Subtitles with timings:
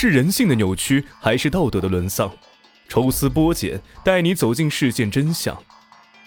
[0.00, 2.32] 是人性的扭曲，还是道德的沦丧？
[2.88, 5.60] 抽丝剥茧，带你走进事件真相。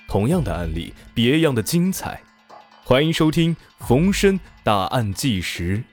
[0.09, 2.21] 同样的案例，别样的精彩。
[2.83, 5.85] 欢迎收听冯生大案纪实。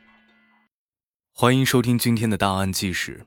[1.32, 3.26] 欢迎收听今天的大案纪实。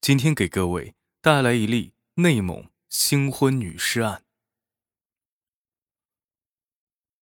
[0.00, 4.22] 今天给各位带来一例内蒙新婚女尸案。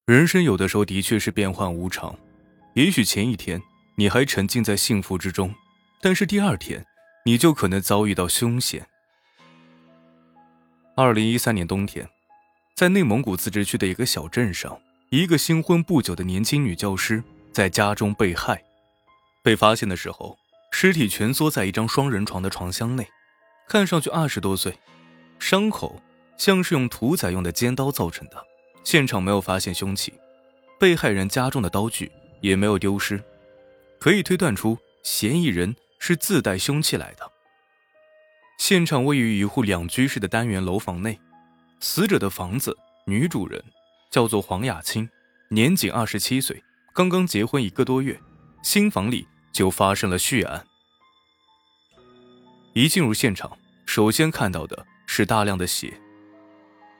[0.07, 2.17] 人生有的时候的确是变幻无常，
[2.77, 3.61] 也许前一天
[3.97, 5.53] 你还沉浸在幸福之中，
[6.01, 6.87] 但是第二天
[7.25, 8.87] 你就可能遭遇到凶险。
[10.95, 12.09] 二零一三年冬天，
[12.75, 14.81] 在内蒙古自治区的一个小镇上，
[15.11, 17.23] 一个新婚不久的年轻女教师
[17.53, 18.63] 在家中被害。
[19.43, 20.37] 被发现的时候，
[20.73, 23.07] 尸体蜷缩在一张双人床的床箱内，
[23.69, 24.79] 看上去二十多岁，
[25.39, 26.01] 伤口
[26.37, 28.45] 像是用屠宰用的尖刀造成的。
[28.85, 30.15] 现场没有发现凶器，
[30.79, 33.23] 被害人家中的刀具也没有丢失，
[33.99, 37.31] 可以推断出嫌疑人是自带凶器来的。
[38.59, 41.19] 现场位于一户两居室的单元楼房内，
[41.81, 43.63] 死者的房子女主人
[44.11, 45.09] 叫做黄雅青，
[45.49, 48.19] 年仅二十七岁，刚刚结婚一个多月，
[48.63, 50.67] 新房里就发生了血案。
[52.75, 53.57] 一进入现场，
[53.87, 56.01] 首先看到的是大量的血。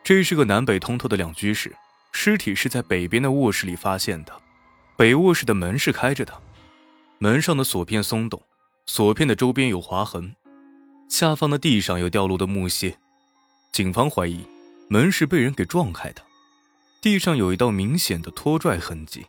[0.05, 1.75] 这是个南北通透的两居室，
[2.13, 4.33] 尸体是在北边的卧室里发现的，
[4.97, 6.41] 北卧室的门是开着的，
[7.19, 8.43] 门上的锁片松动，
[8.89, 10.35] 锁片的周边有划痕。
[11.09, 12.99] 下方的地上有掉落的木屑，
[13.71, 14.45] 警方怀疑
[14.89, 16.23] 门是被人给撞开的。
[17.03, 19.27] 地上有一道明显的拖拽痕迹，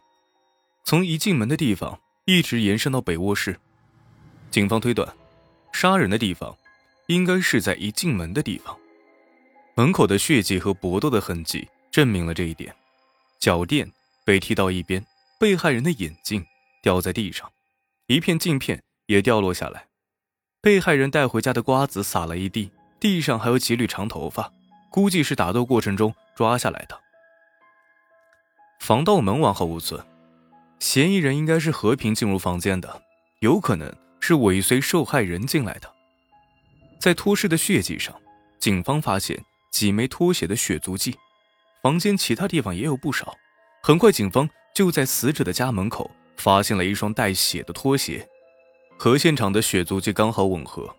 [0.85, 3.59] 从一进门的地方一直延伸到北卧室。
[4.49, 5.13] 警方推断，
[5.73, 6.57] 杀人的地方
[7.07, 8.75] 应该是在一进门的地方。
[9.75, 12.73] 门口的血迹和搏斗的痕迹证明了这一点。
[13.39, 13.89] 脚垫
[14.25, 15.05] 被踢到一边，
[15.37, 16.43] 被害人的眼镜
[16.81, 17.49] 掉在地上，
[18.07, 19.87] 一片镜片也掉落下来。
[20.61, 24.53] 被害人带回家的瓜子撒了一地，地上还有几缕长头发，
[24.91, 26.99] 估计是打斗过程中抓下来的。
[28.79, 29.99] 防盗门完好无损，
[30.79, 33.01] 嫌疑人应该是和平进入房间的，
[33.39, 35.91] 有可能是尾随受害人进来的。
[36.99, 38.13] 在脱尸的血迹上，
[38.59, 41.17] 警方发现几枚拖鞋的血足迹，
[41.81, 43.35] 房间其他地方也有不少。
[43.81, 48.27] 很快，警方就在死者的家门口发现了一双带血的拖鞋。
[48.99, 50.93] 和现场的血足迹刚好吻合，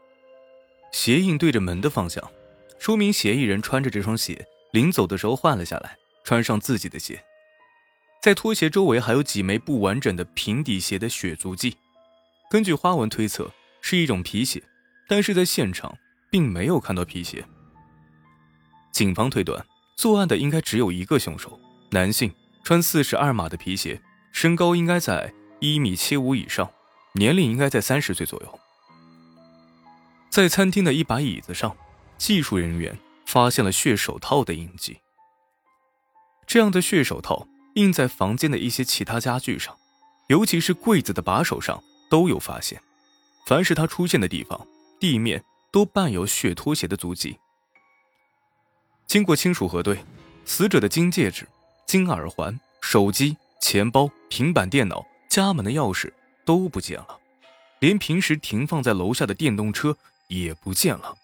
[0.91, 2.33] 鞋印对着门的方向，
[2.79, 7.23] 说明嫌疑人穿着这双鞋临走的时候换了下来，穿上自己的鞋。
[8.23, 11.77] 在拖鞋周围还有几枚不完整的平底鞋的血足迹，
[12.51, 13.51] 根据花纹推测
[13.83, 14.63] 是一种皮鞋，
[15.07, 15.95] 但是在现场
[16.31, 17.45] 并没有看到皮鞋。
[18.93, 19.63] 警方推断，
[19.99, 21.61] 作案的应该只有一个凶手，
[21.91, 22.33] 男性，
[22.65, 24.01] 穿四十二码的皮鞋，
[24.33, 26.67] 身高应该在一米七五以上。
[27.13, 28.61] 年龄应该在三十岁左右。
[30.31, 31.77] 在餐厅的一把椅子上，
[32.17, 35.01] 技术人员发现了血手套的印记。
[36.47, 39.77] 这样的血手套印在房间的一些其他家具上，
[40.29, 42.81] 尤其是柜子的把手上都有发现。
[43.47, 44.67] 凡是它出现的地方，
[45.01, 45.43] 地面
[45.73, 47.37] 都伴有血拖鞋的足迹。
[49.07, 50.05] 经过亲属核对，
[50.45, 51.49] 死者的金戒指、
[51.87, 56.13] 金耳环、手机、钱包、平板电脑、家门的钥匙。
[56.51, 57.21] 都不见了，
[57.79, 59.97] 连平时停放在楼下的电动车
[60.27, 61.17] 也不见了。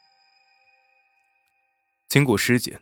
[2.06, 2.81] 经过尸检，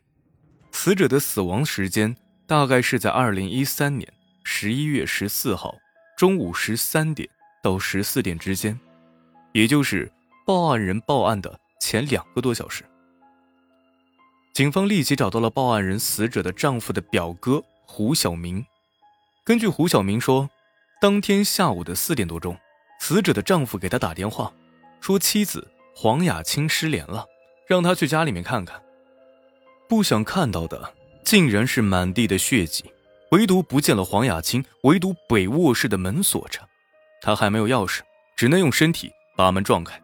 [0.70, 2.14] 死者的死亡时间
[2.46, 4.06] 大概是在二零一三年
[4.42, 5.74] 十一月十四号
[6.18, 7.26] 中午十三点
[7.62, 8.78] 到十四点之间，
[9.52, 10.12] 也就是
[10.44, 12.84] 报案人报案的前两个多小时。
[14.52, 18.66] 警方立即找到了报案人死者的丈夫的表哥胡晓明。
[19.44, 20.50] 根据胡晓明说。
[21.04, 22.58] 当天下午的四点多钟，
[22.98, 24.50] 死者的丈夫给他打电话，
[25.02, 27.26] 说妻子黄雅青失联了，
[27.68, 28.82] 让他去家里面看看。
[29.86, 32.90] 不想看到的竟然是满地的血迹，
[33.32, 36.66] 唯独不见了黄雅青，唯独北卧室的门锁着，
[37.20, 38.00] 他还没有钥匙，
[38.34, 40.00] 只能用身体把门撞开。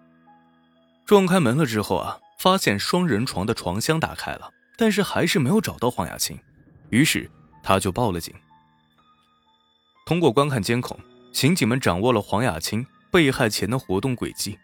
[1.06, 6.38] 撞开门了之后啊，发现双人床的床箱打开了，但是还是没有找到黄雅青，
[6.90, 7.30] 于是
[7.62, 8.34] 他就报了警。
[10.10, 10.98] 通过观看监控，
[11.32, 14.58] 刑警们掌握了黄雅青被害前的活动轨迹。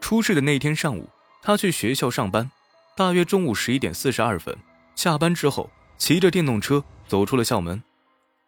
[0.00, 1.08] 出事的那天上午，
[1.40, 2.50] 他去学校上班，
[2.96, 4.58] 大约中午十一点四十二分
[4.96, 7.80] 下班之后，骑着电动车走出了校门，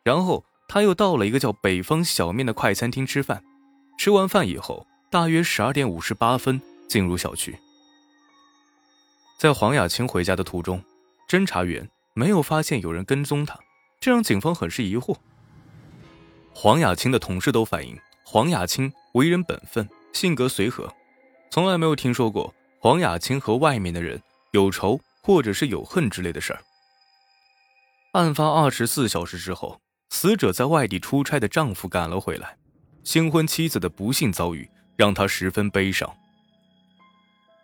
[0.03, 3.45] 然后他又到了一个叫北方小面的快餐厅吃饭。
[3.97, 7.57] 吃完饭以后，大约十二点五十八分进入小区。
[9.39, 10.83] 在黄雅青回家的途中，
[11.29, 13.57] 侦查员没有发现有人跟踪他，
[14.01, 15.15] 这让警方很是疑惑。
[16.61, 20.93] 黄雅青的同事都反映，黄雅青为人本分，性格随和。
[21.53, 24.21] 从来没有听说过黄雅清和外面的人
[24.51, 26.61] 有仇或者是有恨之类的事儿。
[28.15, 32.57] 案发二十四小时之后，死者在外地出差的丈夫赶了回来，
[33.05, 36.13] 新婚妻子的不幸遭遇让他十分悲伤。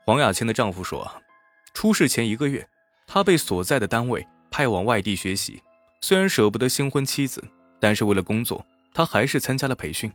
[0.07, 1.21] 黄雅清的丈夫说
[1.75, 2.65] ：“出事前一个月，
[3.09, 5.61] 他被所在的单位派往外地学习，
[6.01, 7.43] 虽然舍不得新婚妻子，
[7.81, 8.65] 但是为了工作，
[8.95, 10.11] 他还是参加了培训。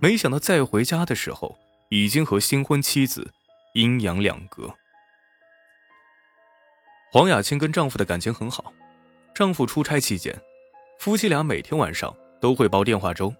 [0.00, 1.58] 没想到再回家的时候。”
[1.88, 3.32] 已经和新婚妻子
[3.74, 4.74] 阴阳两隔。
[7.12, 8.72] 黄雅清跟丈夫的感情很好，
[9.32, 10.36] 丈夫出差期间，
[10.98, 13.32] 夫妻俩每天晚上都会煲电话粥。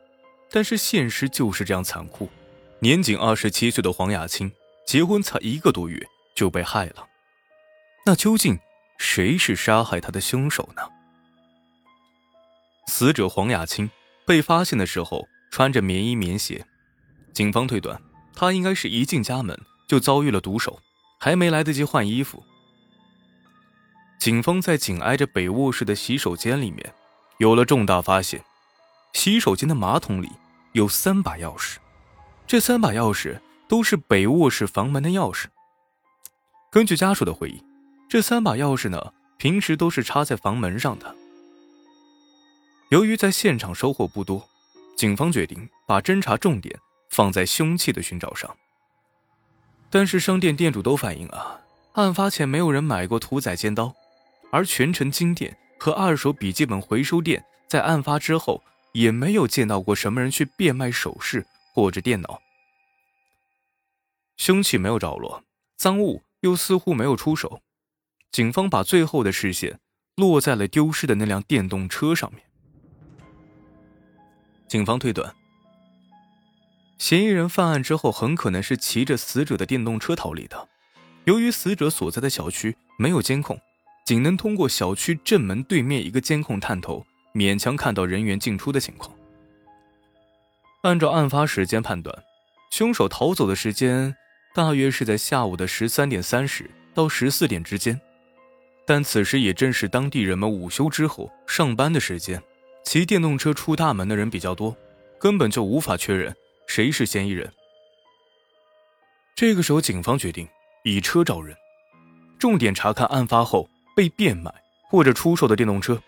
[0.48, 2.30] 但是现实就是这样残酷，
[2.78, 4.52] 年仅二十七岁的黄雅清
[4.86, 6.00] 结婚才一个多月
[6.36, 7.08] 就被害了。
[8.04, 8.56] 那究竟
[8.96, 10.82] 谁是杀害她的凶手呢？
[12.86, 13.90] 死者黄雅清
[14.26, 16.66] 被发现的时候穿着棉衣棉鞋，
[17.32, 17.98] 警方推断。
[18.34, 19.58] 他应该是一进家门
[19.88, 20.78] 就遭遇了毒手，
[21.18, 22.44] 还没来得及换衣服。
[24.18, 26.92] 警方在紧挨着北卧室的洗手间里面
[27.38, 28.44] 有了重大发现：
[29.14, 30.30] 洗手间的马桶里
[30.72, 31.76] 有三把钥匙，
[32.46, 35.46] 这三把钥匙都是北卧室房门的钥匙。
[36.70, 37.64] 根据家属的回忆，
[38.06, 41.15] 这三把钥匙呢，平时都是插在房门上的。
[42.88, 44.48] 由于在现场收获不多，
[44.96, 46.78] 警方决定把侦查重点。
[47.08, 48.54] 放在凶器的寻找上，
[49.88, 51.60] 但是商店店主都反映啊，
[51.92, 53.94] 案发前没有人买过屠宰尖刀，
[54.50, 58.62] 而全城金店和二手笔记本回收店在案发之后
[58.92, 62.42] 也没有见到过什么人去变卖首饰或者电脑。
[64.36, 65.42] 凶器没有着落，
[65.78, 67.62] 赃物又似乎没有出手，
[68.30, 69.80] 警方把最后的视线
[70.16, 72.45] 落在了丢失的那辆电动车上面。
[74.66, 75.34] 警方推断。
[76.98, 80.68] 嫌疑人犯案之后，很可能是骑着死者的电动车逃离的。
[81.24, 83.60] 由于死者所在的小区没有监控，
[84.04, 87.04] 仅能通过小区正门对面一个监控探头，
[87.34, 89.14] 勉强看到人员进出的情况。
[90.82, 92.16] 按照案发时间判断，
[92.70, 94.14] 凶手逃走的时间
[94.54, 98.00] 大约是在下午的十三点三十到十四点之间，
[98.86, 102.40] 但此时也正是当地人们午休之后上班的时间，
[102.86, 104.76] 骑电动车出大门的人比较多，
[105.18, 106.32] 根本就无法确认。
[106.68, 107.52] 谁是嫌疑人？
[109.34, 110.48] 这个时候，警方决定
[110.84, 111.56] 以车找人，
[112.38, 114.54] 重点查看案发后被变卖
[114.88, 116.00] 或者出售的电动车。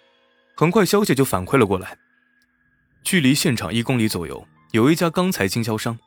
[0.56, 1.98] 很快，消息就反馈了过来。
[3.02, 5.98] 距离现场一公里左右，有一家钢材经销商。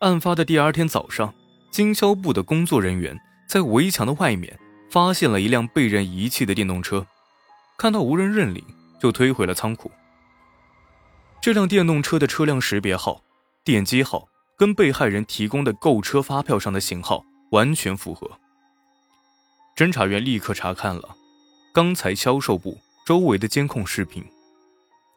[0.00, 1.34] 案发的第二天早上，
[1.70, 3.18] 经销部的工作人员
[3.48, 4.58] 在围墙的外面
[4.90, 7.06] 发现了一辆被人遗弃的电动车，
[7.78, 8.62] 看到无人认领，
[9.04, 9.90] 就推回了仓库。
[11.42, 13.22] 这辆电动车的车辆识别号。
[13.62, 18.30] 电机号跟被害人提供的购车发票上的型号完全符合。
[19.76, 21.16] 侦查员立刻查看了
[21.74, 24.24] 钢材销售部周围的监控视频，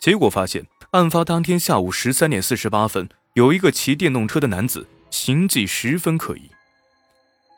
[0.01, 6.51] 结果发现，案发当天下午十三点四十八分，有一个骑电动车的男子，行迹十分可疑。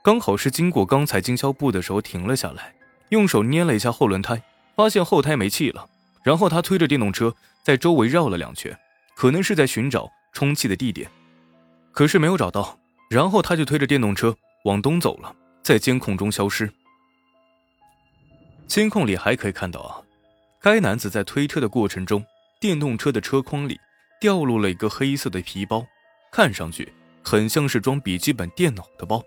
[0.03, 2.75] 刚好是经过钢材经销部的时候停了下来，
[3.09, 4.43] 用手捏了一下后轮胎，
[4.75, 5.87] 发现后胎没气了，
[6.23, 7.33] 然后他推着电动车
[7.63, 8.77] 在周围绕了两圈，
[9.15, 10.09] 可能是在寻找。
[10.31, 11.09] 充气的地点，
[11.91, 12.79] 可是没有找到。
[13.09, 14.33] 然后他就推着电动车
[14.63, 16.71] 往东走了，在监控中消失。
[18.67, 19.97] 监控里还可以看到啊，
[20.61, 22.23] 该男子在推车的过程中，
[22.61, 23.79] 电动车的车筐里
[24.21, 25.83] 掉落了一个黑色的皮包，
[26.31, 29.21] 看上去很像是装笔记本电脑的包。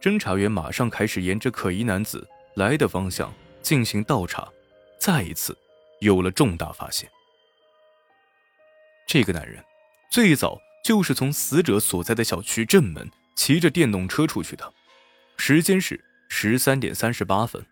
[0.00, 4.48] 侦查员马上开始沿着可疑男子来的方向进行倒查，
[5.08, 5.56] 再一次
[6.00, 7.08] 有了重大发现。
[9.06, 9.64] 这个男人
[10.10, 14.70] 最早就是从死者所在的小区正门骑着电动车出去的，
[15.38, 15.98] 时间是
[16.28, 17.64] 十三点三十八分，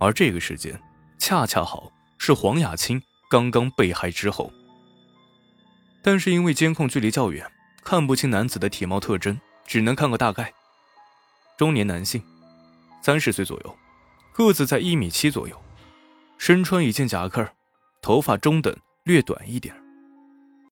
[0.00, 0.76] 而这个时间
[1.20, 4.52] 恰恰好是黄雅清刚刚被害之后。
[6.02, 7.48] 但是因为监控距离较远，
[7.84, 10.52] 看不清男子的体貌特征，只能看个大概。
[11.56, 12.20] 中年男性，
[13.02, 13.78] 三十岁左右，
[14.32, 15.62] 个子在一米七左右，
[16.38, 17.48] 身穿一件夹克，
[18.02, 19.74] 头发中等略短一点。